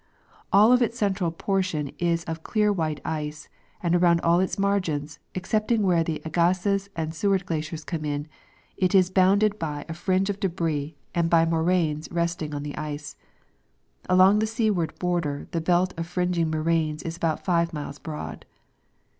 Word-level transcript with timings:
All 0.51 0.71
of 0.71 0.81
its 0.81 0.97
central 0.97 1.29
portion 1.29 1.91
is 1.99 2.23
of 2.23 2.41
clear 2.41 2.73
white 2.73 2.99
ice, 3.05 3.49
and 3.83 3.95
around 3.95 4.19
all 4.21 4.39
its 4.39 4.57
margins, 4.57 5.19
excepting 5.35 5.83
where 5.83 6.03
the 6.03 6.23
Agassiz 6.25 6.89
and 6.95 7.13
Seward 7.13 7.45
glaciers 7.45 7.83
come 7.83 8.03
in, 8.03 8.27
it 8.77 8.95
is 8.95 9.11
bounded 9.11 9.59
by 9.59 9.85
a 9.87 9.93
fringe 9.93 10.31
of 10.31 10.39
debris 10.39 10.95
and 11.13 11.29
by 11.29 11.45
moraines 11.45 12.09
resting 12.11 12.55
on 12.55 12.63
the 12.63 12.75
ice. 12.77 13.15
Along 14.09 14.39
the 14.39 14.47
seaward 14.47 14.97
border 14.97 15.47
the 15.51 15.61
belt 15.61 15.93
of 15.97 16.07
fringing 16.07 16.49
moraines 16.49 17.03
is 17.03 17.15
about 17.15 17.45
five 17.45 17.71
miles 17.71 17.99
broad. 17.99 18.47